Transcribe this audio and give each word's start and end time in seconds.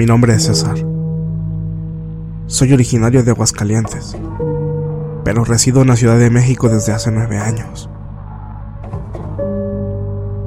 Mi 0.00 0.06
nombre 0.06 0.32
es 0.32 0.44
César. 0.44 0.78
Soy 2.46 2.72
originario 2.72 3.22
de 3.22 3.32
Aguascalientes, 3.32 4.16
pero 5.24 5.44
resido 5.44 5.82
en 5.82 5.88
la 5.88 5.96
Ciudad 5.96 6.18
de 6.18 6.30
México 6.30 6.70
desde 6.70 6.94
hace 6.94 7.10
nueve 7.12 7.36
años. 7.36 7.90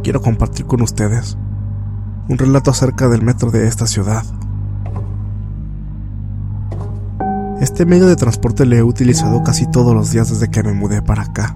Quiero 0.01 0.23
compartir 0.23 0.65
con 0.65 0.81
ustedes 0.81 1.37
un 2.29 2.39
relato 2.39 2.71
acerca 2.71 3.07
del 3.09 3.21
metro 3.21 3.51
de 3.51 3.67
esta 3.67 3.85
ciudad. 3.85 4.23
Este 7.61 7.85
medio 7.85 8.07
de 8.07 8.15
transporte 8.15 8.65
lo 8.65 8.75
he 8.75 8.81
utilizado 8.81 9.43
casi 9.43 9.69
todos 9.69 9.93
los 9.93 10.09
días 10.09 10.31
desde 10.31 10.49
que 10.49 10.63
me 10.63 10.73
mudé 10.73 11.03
para 11.03 11.21
acá. 11.21 11.55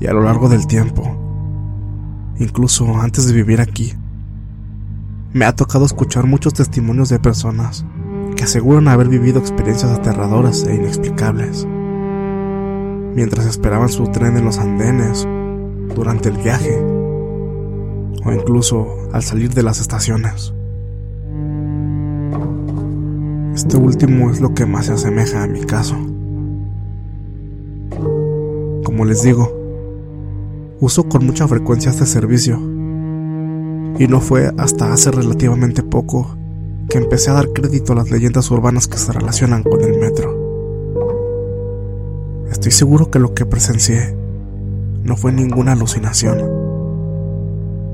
Y 0.00 0.06
a 0.06 0.14
lo 0.14 0.22
largo 0.22 0.48
del 0.48 0.66
tiempo, 0.66 1.14
incluso 2.38 3.02
antes 3.02 3.26
de 3.26 3.34
vivir 3.34 3.60
aquí, 3.60 3.92
me 5.32 5.46
ha 5.46 5.56
tocado 5.56 5.86
escuchar 5.86 6.26
muchos 6.26 6.52
testimonios 6.52 7.08
de 7.08 7.18
personas 7.18 7.86
que 8.36 8.44
aseguran 8.44 8.88
haber 8.88 9.08
vivido 9.08 9.40
experiencias 9.40 9.90
aterradoras 9.90 10.64
e 10.64 10.74
inexplicables. 10.74 11.66
Mientras 13.14 13.46
esperaban 13.46 13.88
su 13.88 14.04
tren 14.08 14.36
en 14.36 14.44
los 14.44 14.58
andenes, 14.58 15.26
durante 15.94 16.28
el 16.28 16.36
viaje, 16.36 16.78
o 18.24 18.32
incluso 18.32 19.08
al 19.12 19.22
salir 19.22 19.52
de 19.52 19.62
las 19.62 19.80
estaciones. 19.80 20.52
Este 23.54 23.76
último 23.76 24.30
es 24.30 24.40
lo 24.40 24.54
que 24.54 24.66
más 24.66 24.86
se 24.86 24.92
asemeja 24.92 25.42
a 25.42 25.46
mi 25.46 25.60
caso. 25.62 25.96
Como 28.84 29.04
les 29.04 29.22
digo, 29.22 29.50
uso 30.80 31.08
con 31.08 31.26
mucha 31.26 31.46
frecuencia 31.48 31.90
este 31.90 32.06
servicio 32.06 32.81
y 33.98 34.06
no 34.06 34.20
fue 34.20 34.52
hasta 34.58 34.92
hace 34.92 35.10
relativamente 35.10 35.82
poco 35.82 36.36
que 36.88 36.98
empecé 36.98 37.30
a 37.30 37.34
dar 37.34 37.48
crédito 37.52 37.92
a 37.92 37.96
las 37.96 38.10
leyendas 38.10 38.50
urbanas 38.50 38.88
que 38.88 38.98
se 38.98 39.12
relacionan 39.12 39.62
con 39.62 39.80
el 39.82 39.98
metro. 39.98 40.42
Estoy 42.50 42.72
seguro 42.72 43.10
que 43.10 43.18
lo 43.18 43.34
que 43.34 43.46
presencié 43.46 44.16
no 45.02 45.16
fue 45.16 45.32
ninguna 45.32 45.72
alucinación. 45.72 46.38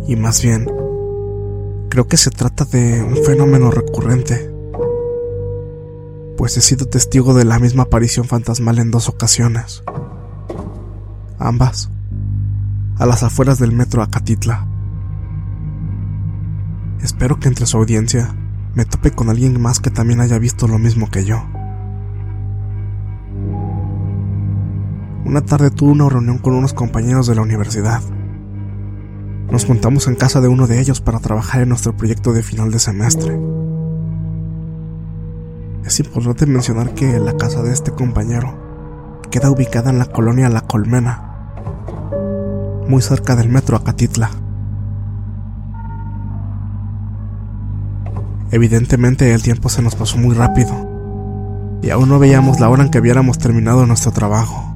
Y 0.06 0.16
más 0.16 0.42
bien, 0.42 0.66
creo 1.88 2.06
que 2.06 2.16
se 2.16 2.30
trata 2.30 2.64
de 2.64 3.02
un 3.02 3.16
fenómeno 3.24 3.70
recurrente, 3.70 4.50
pues 6.36 6.56
he 6.56 6.60
sido 6.60 6.86
testigo 6.86 7.34
de 7.34 7.44
la 7.44 7.58
misma 7.58 7.84
aparición 7.84 8.26
fantasmal 8.26 8.78
en 8.78 8.90
dos 8.90 9.08
ocasiones. 9.08 9.82
Ambas, 11.38 11.90
a 12.98 13.06
las 13.06 13.22
afueras 13.22 13.58
del 13.58 13.72
metro 13.72 14.02
Acatitla. 14.02 14.67
Espero 17.18 17.40
que 17.40 17.48
entre 17.48 17.66
su 17.66 17.76
audiencia 17.76 18.32
me 18.76 18.84
tope 18.84 19.10
con 19.10 19.28
alguien 19.28 19.60
más 19.60 19.80
que 19.80 19.90
también 19.90 20.20
haya 20.20 20.38
visto 20.38 20.68
lo 20.68 20.78
mismo 20.78 21.10
que 21.10 21.24
yo. 21.24 21.42
Una 25.24 25.40
tarde 25.40 25.72
tuve 25.72 25.90
una 25.90 26.08
reunión 26.08 26.38
con 26.38 26.54
unos 26.54 26.74
compañeros 26.74 27.26
de 27.26 27.34
la 27.34 27.42
universidad. 27.42 28.00
Nos 29.50 29.64
juntamos 29.64 30.06
en 30.06 30.14
casa 30.14 30.40
de 30.40 30.46
uno 30.46 30.68
de 30.68 30.78
ellos 30.78 31.00
para 31.00 31.18
trabajar 31.18 31.62
en 31.62 31.70
nuestro 31.70 31.96
proyecto 31.96 32.32
de 32.32 32.44
final 32.44 32.70
de 32.70 32.78
semestre. 32.78 33.36
Es 35.84 35.98
importante 35.98 36.46
mencionar 36.46 36.94
que 36.94 37.18
la 37.18 37.36
casa 37.36 37.64
de 37.64 37.72
este 37.72 37.90
compañero 37.90 38.56
queda 39.28 39.50
ubicada 39.50 39.90
en 39.90 39.98
la 39.98 40.06
colonia 40.06 40.48
La 40.50 40.60
Colmena, 40.60 41.50
muy 42.86 43.02
cerca 43.02 43.34
del 43.34 43.48
metro 43.48 43.76
Acatitla. 43.76 44.30
Evidentemente 48.50 49.34
el 49.34 49.42
tiempo 49.42 49.68
se 49.68 49.82
nos 49.82 49.94
pasó 49.94 50.16
muy 50.16 50.34
rápido 50.34 50.88
y 51.82 51.90
aún 51.90 52.08
no 52.08 52.18
veíamos 52.18 52.60
la 52.60 52.68
hora 52.68 52.82
en 52.82 52.90
que 52.90 52.98
hubiéramos 52.98 53.38
terminado 53.38 53.86
nuestro 53.86 54.12
trabajo. 54.12 54.74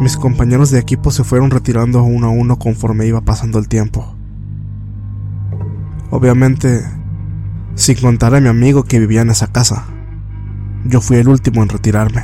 Mis 0.00 0.16
compañeros 0.16 0.70
de 0.70 0.78
equipo 0.78 1.10
se 1.10 1.24
fueron 1.24 1.50
retirando 1.50 2.02
uno 2.02 2.28
a 2.28 2.30
uno 2.30 2.58
conforme 2.58 3.06
iba 3.06 3.20
pasando 3.20 3.58
el 3.58 3.68
tiempo. 3.68 4.14
Obviamente, 6.10 6.84
sin 7.74 7.96
contar 7.96 8.34
a 8.34 8.40
mi 8.40 8.48
amigo 8.48 8.84
que 8.84 9.00
vivía 9.00 9.22
en 9.22 9.30
esa 9.30 9.48
casa, 9.48 9.86
yo 10.84 11.00
fui 11.00 11.16
el 11.16 11.28
último 11.28 11.62
en 11.62 11.68
retirarme. 11.68 12.22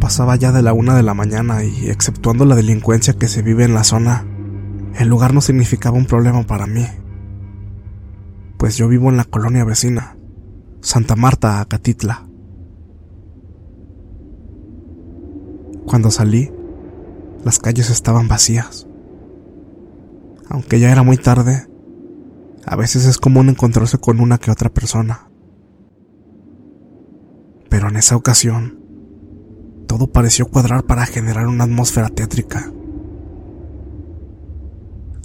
Pasaba 0.00 0.36
ya 0.36 0.52
de 0.52 0.62
la 0.62 0.72
una 0.72 0.94
de 0.94 1.02
la 1.02 1.14
mañana 1.14 1.64
y, 1.64 1.90
exceptuando 1.90 2.44
la 2.44 2.54
delincuencia 2.54 3.14
que 3.14 3.28
se 3.28 3.42
vive 3.42 3.64
en 3.64 3.74
la 3.74 3.84
zona, 3.84 4.24
el 4.98 5.08
lugar 5.08 5.32
no 5.32 5.40
significaba 5.40 5.96
un 5.96 6.06
problema 6.06 6.42
para 6.42 6.66
mí, 6.66 6.84
pues 8.58 8.76
yo 8.76 8.88
vivo 8.88 9.08
en 9.10 9.16
la 9.16 9.24
colonia 9.24 9.64
vecina, 9.64 10.16
Santa 10.80 11.14
Marta, 11.14 11.60
Acatitla. 11.60 12.26
Cuando 15.86 16.10
salí, 16.10 16.50
las 17.44 17.60
calles 17.60 17.90
estaban 17.90 18.26
vacías. 18.26 18.88
Aunque 20.50 20.80
ya 20.80 20.90
era 20.90 21.04
muy 21.04 21.16
tarde, 21.16 21.68
a 22.66 22.74
veces 22.74 23.06
es 23.06 23.18
común 23.18 23.48
encontrarse 23.48 23.98
con 23.98 24.18
una 24.18 24.38
que 24.38 24.50
otra 24.50 24.68
persona. 24.68 25.30
Pero 27.68 27.88
en 27.88 27.96
esa 27.96 28.16
ocasión, 28.16 28.80
todo 29.86 30.10
pareció 30.10 30.46
cuadrar 30.46 30.84
para 30.84 31.06
generar 31.06 31.46
una 31.46 31.64
atmósfera 31.64 32.08
tétrica. 32.08 32.72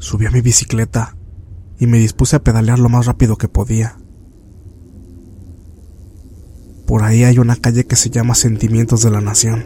Subí 0.03 0.25
a 0.25 0.31
mi 0.31 0.41
bicicleta 0.41 1.15
y 1.79 1.87
me 1.87 1.97
dispuse 1.97 2.35
a 2.35 2.43
pedalear 2.43 2.77
lo 2.77 2.89
más 2.89 3.05
rápido 3.05 3.37
que 3.37 3.47
podía. 3.47 3.95
Por 6.85 7.03
ahí 7.03 7.23
hay 7.23 7.39
una 7.39 7.55
calle 7.55 7.85
que 7.85 7.95
se 7.95 8.09
llama 8.09 8.35
Sentimientos 8.35 9.01
de 9.01 9.11
la 9.11 9.21
Nación, 9.21 9.65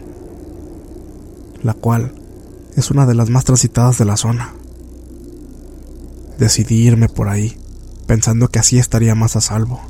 la 1.64 1.74
cual 1.74 2.14
es 2.76 2.92
una 2.92 3.04
de 3.04 3.16
las 3.16 3.30
más 3.30 3.46
transitadas 3.46 3.98
de 3.98 4.04
la 4.04 4.16
zona. 4.16 4.54
decidí 6.38 6.86
irme 6.86 7.08
por 7.08 7.28
ahí, 7.28 7.58
pensando 8.06 8.46
que 8.46 8.60
así 8.60 8.78
estaría 8.78 9.16
más 9.16 9.34
a 9.34 9.40
salvo. 9.40 9.80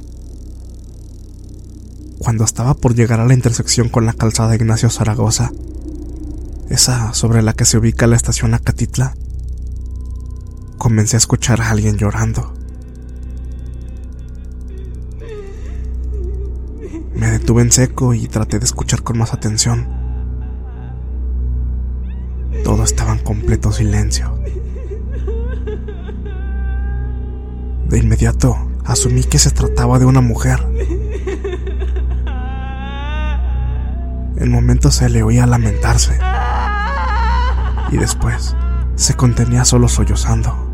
Cuando 2.21 2.45
estaba 2.45 2.73
por 2.73 2.95
llegar 2.95 3.21
a 3.21 3.27
la 3.27 3.35
intersección 3.35 3.91
con 3.91 4.07
la 4.07 4.15
calzada 4.15 4.55
Ignacio 4.55 4.89
Zaragoza, 4.89 5.53
esa 6.71 7.13
sobre 7.13 7.43
la 7.43 7.53
que 7.53 7.67
se 7.67 7.77
ubica 7.77 8.07
la 8.07 8.17
estación 8.17 8.55
Acatitla, 8.55 9.15
comencé 10.79 11.17
a 11.17 11.19
escuchar 11.19 11.61
a 11.61 11.71
alguien 11.71 11.97
llorando. 11.97 12.55
Me 17.15 17.31
detuve 17.33 17.63
en 17.63 17.73
seco 17.73 18.15
y 18.15 18.29
traté 18.29 18.59
de 18.59 18.65
escuchar 18.65 19.03
con 19.03 19.19
más 19.19 19.35
atención. 19.35 19.89
Todo 22.65 22.85
estaba 22.85 23.13
en 23.13 23.19
completo 23.19 23.73
silencio. 23.73 24.39
De 27.89 27.99
inmediato 27.99 28.57
asumí 28.85 29.25
que 29.25 29.39
se 29.39 29.51
trataba 29.51 29.99
de 29.99 30.07
una 30.07 30.21
mujer. 30.21 30.61
En 34.37 34.51
momentos 34.53 34.95
se 34.95 35.09
le 35.09 35.25
oía 35.25 35.47
lamentarse 35.47 36.19
y 37.91 37.97
después 37.97 38.55
se 38.95 39.15
contenía 39.15 39.65
solo 39.65 39.89
sollozando. 39.89 40.68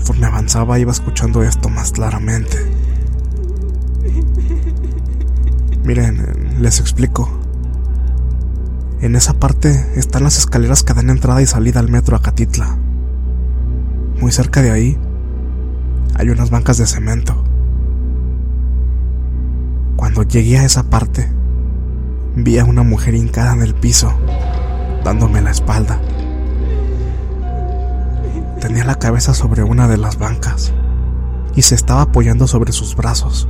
Conforme 0.00 0.26
avanzaba 0.28 0.78
iba 0.78 0.92
escuchando 0.92 1.42
esto 1.42 1.68
más 1.68 1.92
claramente. 1.92 2.56
Miren, 5.84 6.56
les 6.58 6.80
explico. 6.80 7.28
En 9.02 9.14
esa 9.14 9.34
parte 9.34 9.92
están 9.96 10.22
las 10.22 10.38
escaleras 10.38 10.84
que 10.84 10.94
dan 10.94 11.10
entrada 11.10 11.42
y 11.42 11.46
salida 11.46 11.80
al 11.80 11.90
metro 11.90 12.16
Acatitla. 12.16 12.78
Muy 14.18 14.32
cerca 14.32 14.62
de 14.62 14.70
ahí 14.70 14.98
hay 16.14 16.30
unas 16.30 16.48
bancas 16.48 16.78
de 16.78 16.86
cemento. 16.86 17.44
Cuando 19.96 20.22
llegué 20.22 20.60
a 20.60 20.64
esa 20.64 20.84
parte, 20.84 21.30
vi 22.36 22.58
a 22.58 22.64
una 22.64 22.82
mujer 22.82 23.14
hincada 23.14 23.52
en 23.52 23.60
el 23.60 23.74
piso, 23.74 24.14
dándome 25.04 25.42
la 25.42 25.50
espalda. 25.50 26.00
Tenía 28.60 28.84
la 28.84 28.96
cabeza 28.96 29.32
sobre 29.32 29.62
una 29.62 29.88
de 29.88 29.96
las 29.96 30.18
bancas 30.18 30.74
y 31.56 31.62
se 31.62 31.74
estaba 31.74 32.02
apoyando 32.02 32.46
sobre 32.46 32.72
sus 32.72 32.94
brazos. 32.94 33.48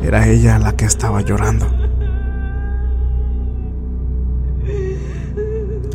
Era 0.00 0.28
ella 0.28 0.60
la 0.60 0.76
que 0.76 0.84
estaba 0.84 1.20
llorando. 1.20 1.66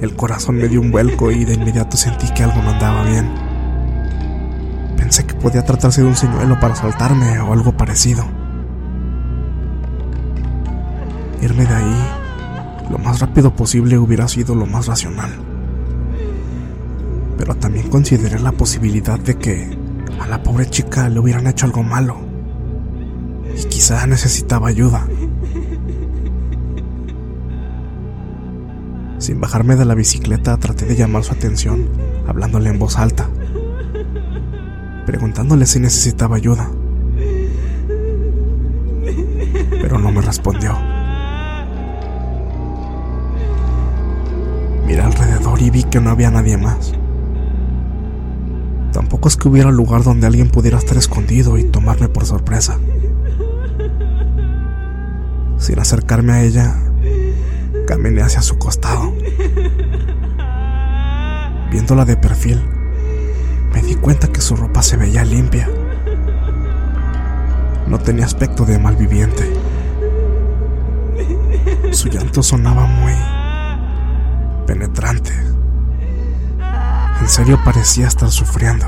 El 0.01 0.15
corazón 0.15 0.57
me 0.57 0.67
dio 0.67 0.81
un 0.81 0.91
vuelco 0.91 1.31
y 1.31 1.45
de 1.45 1.53
inmediato 1.53 1.95
sentí 1.95 2.27
que 2.33 2.43
algo 2.43 2.61
no 2.61 2.71
andaba 2.71 3.03
bien. 3.05 3.33
Pensé 4.97 5.25
que 5.25 5.35
podía 5.35 5.63
tratarse 5.63 6.01
de 6.01 6.07
un 6.07 6.15
señuelo 6.17 6.59
para 6.59 6.75
saltarme 6.75 7.39
o 7.39 7.53
algo 7.53 7.77
parecido. 7.77 8.25
Irme 11.41 11.65
de 11.65 11.75
ahí 11.75 12.09
lo 12.89 12.97
más 12.97 13.19
rápido 13.19 13.55
posible 13.55 13.97
hubiera 13.97 14.27
sido 14.27 14.53
lo 14.53 14.65
más 14.65 14.87
racional. 14.87 15.48
Pero 17.39 17.55
también 17.55 17.87
consideré 17.89 18.37
la 18.37 18.51
posibilidad 18.51 19.17
de 19.17 19.37
que 19.37 19.69
a 20.19 20.27
la 20.27 20.43
pobre 20.43 20.69
chica 20.69 21.07
le 21.07 21.19
hubieran 21.19 21.47
hecho 21.47 21.65
algo 21.65 21.83
malo. 21.83 22.17
Y 23.57 23.63
quizá 23.69 24.05
necesitaba 24.07 24.67
ayuda. 24.67 25.07
Sin 29.19 29.39
bajarme 29.39 29.77
de 29.77 29.85
la 29.85 29.95
bicicleta 29.95 30.57
traté 30.57 30.85
de 30.85 30.97
llamar 30.97 31.23
su 31.23 31.31
atención, 31.31 31.87
hablándole 32.27 32.71
en 32.71 32.77
voz 32.77 32.97
alta, 32.97 33.29
preguntándole 35.05 35.65
si 35.65 35.79
necesitaba 35.79 36.35
ayuda. 36.35 36.69
Pero 39.81 39.97
no 39.97 40.11
me 40.11 40.21
respondió. 40.21 40.77
Miré 44.85 45.01
alrededor 45.01 45.61
y 45.61 45.69
vi 45.69 45.83
que 45.83 46.01
no 46.01 46.09
había 46.09 46.31
nadie 46.31 46.57
más. 46.57 46.98
Tampoco 48.91 49.27
es 49.27 49.37
que 49.37 49.47
hubiera 49.47 49.71
lugar 49.71 50.03
donde 50.03 50.27
alguien 50.27 50.49
pudiera 50.49 50.77
estar 50.77 50.97
escondido 50.97 51.57
y 51.57 51.63
tomarme 51.63 52.09
por 52.09 52.25
sorpresa. 52.25 52.79
Sin 55.57 55.79
acercarme 55.79 56.33
a 56.33 56.43
ella, 56.43 56.75
caminé 57.85 58.21
hacia 58.21 58.41
su 58.41 58.57
costado. 58.57 59.13
Viéndola 61.71 62.05
de 62.05 62.17
perfil, 62.17 62.61
me 63.73 63.81
di 63.83 63.95
cuenta 63.95 64.27
que 64.29 64.41
su 64.41 64.55
ropa 64.55 64.81
se 64.81 64.97
veía 64.97 65.23
limpia. 65.23 65.69
No 67.87 67.99
tenía 67.99 68.25
aspecto 68.25 68.65
de 68.65 68.79
malviviente. 68.79 69.53
Su 71.91 72.07
llanto 72.09 72.41
sonaba 72.41 72.85
muy 72.85 73.13
penetrante. 74.65 75.48
En 77.21 77.27
serio 77.27 77.59
parecía 77.63 78.07
estar 78.07 78.29
sufriendo. 78.29 78.85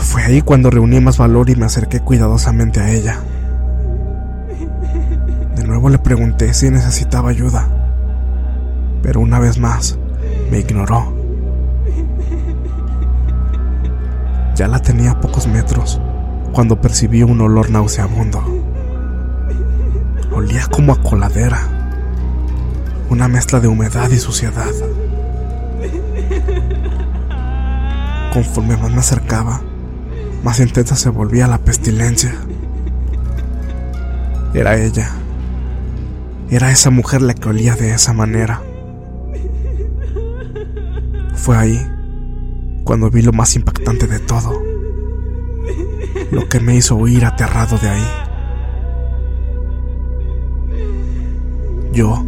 Fue 0.00 0.22
ahí 0.22 0.40
cuando 0.40 0.70
reuní 0.70 1.00
más 1.00 1.18
valor 1.18 1.50
y 1.50 1.56
me 1.56 1.66
acerqué 1.66 2.00
cuidadosamente 2.00 2.80
a 2.80 2.90
ella. 2.90 3.20
De 5.54 5.64
nuevo 5.64 5.90
le 5.90 5.98
pregunté 5.98 6.54
si 6.54 6.70
necesitaba 6.70 7.30
ayuda, 7.30 7.68
pero 9.02 9.20
una 9.20 9.38
vez 9.38 9.58
más 9.58 9.98
me 10.50 10.60
ignoró. 10.60 11.12
Ya 14.54 14.68
la 14.68 14.80
tenía 14.80 15.10
a 15.10 15.20
pocos 15.20 15.46
metros 15.46 16.00
cuando 16.52 16.80
percibí 16.80 17.22
un 17.22 17.40
olor 17.42 17.68
nauseabundo. 17.70 18.42
Olía 20.32 20.66
como 20.68 20.94
a 20.94 21.02
coladera, 21.02 21.75
una 23.10 23.28
mezcla 23.28 23.60
de 23.60 23.68
humedad 23.68 24.10
y 24.10 24.18
suciedad. 24.18 24.72
Conforme 28.32 28.76
más 28.76 28.90
me 28.90 28.98
acercaba, 28.98 29.60
más 30.42 30.60
intensa 30.60 30.96
se 30.96 31.08
volvía 31.08 31.46
la 31.46 31.58
pestilencia. 31.58 32.34
Era 34.54 34.76
ella. 34.76 35.10
Era 36.50 36.70
esa 36.70 36.90
mujer 36.90 37.22
la 37.22 37.34
que 37.34 37.48
olía 37.48 37.74
de 37.76 37.92
esa 37.92 38.12
manera. 38.12 38.62
Fue 41.34 41.56
ahí 41.56 41.80
cuando 42.84 43.10
vi 43.10 43.22
lo 43.22 43.32
más 43.32 43.56
impactante 43.56 44.06
de 44.06 44.18
todo. 44.18 44.62
Lo 46.30 46.48
que 46.48 46.60
me 46.60 46.76
hizo 46.76 46.96
huir 46.96 47.24
aterrado 47.24 47.78
de 47.78 47.88
ahí. 47.88 48.06
Yo 51.92 52.25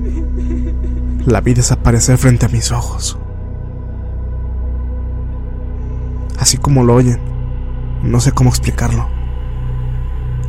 la 1.29 1.41
vi 1.41 1.55
desaparecer 1.55 2.19
frente 2.19 2.47
a 2.47 2.49
mis 2.49 2.73
ojos. 2.73 3.19
Así 6.39 6.57
como 6.57 6.85
lo 6.85 6.95
oyen, 6.95 7.21
no 8.03 8.21
sé 8.21 8.33
cómo 8.33 8.51
explicarlo. 8.51 9.09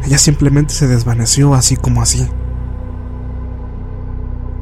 Ella 0.05 0.17
simplemente 0.17 0.73
se 0.73 0.87
desvaneció 0.87 1.53
así 1.53 1.75
como 1.75 2.01
así. 2.01 2.27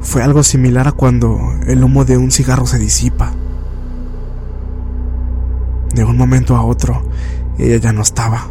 Fue 0.00 0.22
algo 0.22 0.42
similar 0.42 0.88
a 0.88 0.92
cuando 0.92 1.38
el 1.66 1.84
humo 1.84 2.04
de 2.04 2.16
un 2.16 2.30
cigarro 2.30 2.66
se 2.66 2.78
disipa. 2.78 3.32
De 5.94 6.04
un 6.04 6.16
momento 6.16 6.56
a 6.56 6.64
otro, 6.64 7.02
ella 7.58 7.76
ya 7.76 7.92
no 7.92 8.02
estaba. 8.02 8.48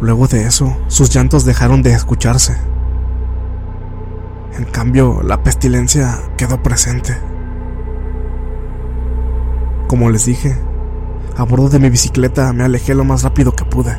Luego 0.00 0.28
de 0.28 0.46
eso, 0.46 0.76
sus 0.86 1.10
llantos 1.10 1.44
dejaron 1.44 1.82
de 1.82 1.92
escucharse. 1.92 2.56
En 4.58 4.64
cambio, 4.64 5.22
la 5.22 5.44
pestilencia 5.44 6.18
quedó 6.36 6.60
presente. 6.60 7.16
Como 9.86 10.10
les 10.10 10.26
dije, 10.26 10.56
a 11.36 11.44
bordo 11.44 11.68
de 11.68 11.78
mi 11.78 11.90
bicicleta 11.90 12.52
me 12.52 12.64
alejé 12.64 12.92
lo 12.96 13.04
más 13.04 13.22
rápido 13.22 13.52
que 13.52 13.64
pude. 13.64 13.96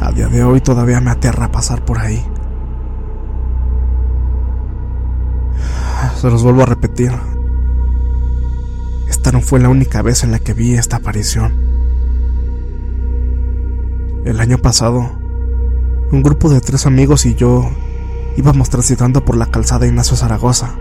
A 0.00 0.12
día 0.12 0.28
de 0.28 0.42
hoy 0.42 0.62
todavía 0.62 1.02
me 1.02 1.10
aterra 1.10 1.52
pasar 1.52 1.84
por 1.84 1.98
ahí. 1.98 2.24
Se 6.16 6.30
los 6.30 6.42
vuelvo 6.42 6.62
a 6.62 6.66
repetir. 6.66 7.12
Esta 9.10 9.30
no 9.30 9.42
fue 9.42 9.60
la 9.60 9.68
única 9.68 10.00
vez 10.00 10.24
en 10.24 10.32
la 10.32 10.38
que 10.38 10.54
vi 10.54 10.72
esta 10.72 10.96
aparición. 10.96 11.52
El 14.24 14.40
año 14.40 14.56
pasado, 14.56 15.19
un 16.12 16.22
grupo 16.22 16.48
de 16.48 16.60
tres 16.60 16.86
amigos 16.86 17.24
y 17.24 17.36
yo 17.36 17.70
íbamos 18.36 18.68
transitando 18.68 19.24
por 19.24 19.36
la 19.36 19.46
calzada 19.46 19.86
Ignacio 19.86 20.16
Zaragoza, 20.16 20.74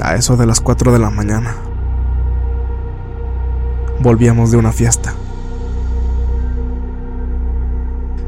a 0.00 0.16
eso 0.16 0.36
de 0.36 0.46
las 0.46 0.60
4 0.60 0.92
de 0.92 0.98
la 0.98 1.10
mañana. 1.10 1.54
Volvíamos 4.02 4.50
de 4.50 4.56
una 4.56 4.72
fiesta. 4.72 5.14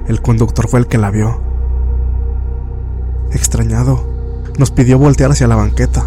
El 0.06 0.20
conductor 0.22 0.68
fue 0.68 0.80
el 0.80 0.86
que 0.86 0.98
la 0.98 1.10
vio. 1.10 1.40
Extrañado, 3.32 4.06
nos 4.58 4.70
pidió 4.70 4.98
voltear 4.98 5.32
hacia 5.32 5.48
la 5.48 5.56
banqueta. 5.56 6.06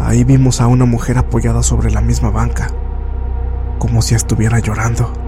Ahí 0.00 0.24
vimos 0.24 0.60
a 0.60 0.66
una 0.66 0.86
mujer 0.86 1.18
apoyada 1.18 1.62
sobre 1.62 1.92
la 1.92 2.00
misma 2.00 2.30
banca, 2.30 2.68
como 3.78 4.02
si 4.02 4.14
estuviera 4.14 4.58
llorando. 4.58 5.23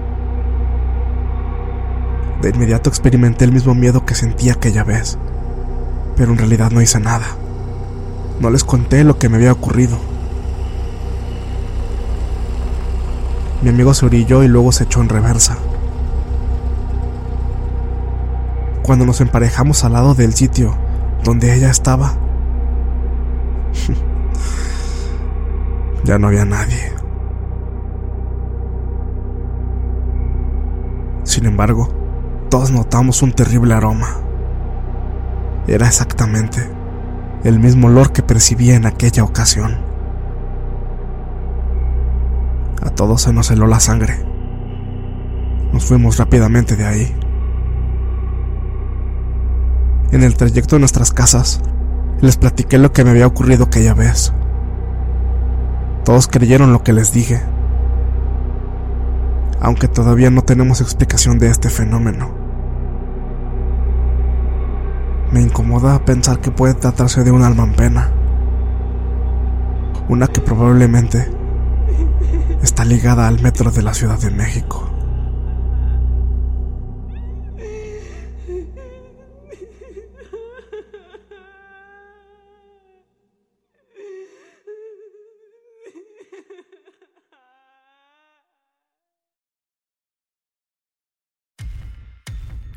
De 2.47 2.55
inmediato 2.55 2.87
experimenté 2.87 3.43
el 3.43 3.51
mismo 3.51 3.75
miedo 3.75 4.05
que 4.05 4.15
sentí 4.15 4.49
aquella 4.49 4.85
vez, 4.85 5.17
pero 6.15 6.31
en 6.31 6.37
realidad 6.37 6.71
no 6.71 6.81
hice 6.81 6.97
nada. 6.97 7.25
No 8.39 8.49
les 8.49 8.63
conté 8.63 9.03
lo 9.03 9.19
que 9.19 9.27
me 9.27 9.35
había 9.35 9.51
ocurrido. 9.51 9.97
Mi 13.61 13.67
amigo 13.67 13.93
se 13.93 14.05
orilló 14.05 14.43
y 14.43 14.47
luego 14.47 14.71
se 14.71 14.85
echó 14.85 15.01
en 15.01 15.09
reversa. 15.09 15.57
Cuando 18.81 19.05
nos 19.05 19.19
emparejamos 19.19 19.83
al 19.83 19.91
lado 19.91 20.15
del 20.15 20.33
sitio 20.33 20.73
donde 21.25 21.53
ella 21.53 21.69
estaba, 21.69 22.13
ya 26.05 26.17
no 26.17 26.27
había 26.27 26.45
nadie. 26.45 26.93
Sin 31.25 31.45
embargo, 31.45 31.96
todos 32.49 32.71
notamos 32.71 33.21
un 33.21 33.33
terrible 33.33 33.73
aroma. 33.73 34.07
Era 35.67 35.87
exactamente 35.87 36.69
el 37.43 37.59
mismo 37.59 37.87
olor 37.87 38.11
que 38.11 38.23
percibía 38.23 38.75
en 38.75 38.85
aquella 38.85 39.23
ocasión. 39.23 39.77
A 42.81 42.89
todos 42.89 43.23
se 43.23 43.33
nos 43.33 43.51
heló 43.51 43.67
la 43.67 43.79
sangre. 43.79 44.25
Nos 45.73 45.85
fuimos 45.85 46.17
rápidamente 46.17 46.75
de 46.75 46.85
ahí. 46.85 47.15
En 50.11 50.23
el 50.23 50.35
trayecto 50.35 50.75
de 50.75 50.79
nuestras 50.79 51.11
casas, 51.11 51.61
les 52.21 52.37
platiqué 52.37 52.77
lo 52.77 52.93
que 52.93 53.03
me 53.03 53.09
había 53.09 53.27
ocurrido 53.27 53.65
aquella 53.65 53.93
vez. 53.93 54.33
Todos 56.05 56.27
creyeron 56.27 56.71
lo 56.71 56.81
que 56.81 56.93
les 56.93 57.11
dije, 57.11 57.41
aunque 59.59 59.87
todavía 59.87 60.29
no 60.29 60.43
tenemos 60.43 60.81
explicación 60.81 61.39
de 61.39 61.47
este 61.47 61.69
fenómeno. 61.69 62.31
Me 65.31 65.41
incomoda 65.41 66.05
pensar 66.05 66.39
que 66.39 66.51
puede 66.51 66.73
tratarse 66.73 67.23
de 67.23 67.31
un 67.31 67.43
alma 67.43 67.63
en 67.63 67.73
pena, 67.73 68.11
una 70.09 70.27
que 70.27 70.41
probablemente 70.41 71.29
está 72.61 72.85
ligada 72.85 73.27
al 73.27 73.41
metro 73.41 73.71
de 73.71 73.81
la 73.81 73.93
Ciudad 73.93 74.19
de 74.19 74.31
México. 74.31 74.96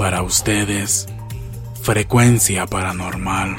Para 0.00 0.22
ustedes, 0.22 1.06
frecuencia 1.82 2.64
paranormal. 2.64 3.58